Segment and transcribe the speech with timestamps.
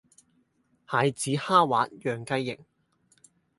[0.89, 2.59] 蟹籽蝦滑釀雞翼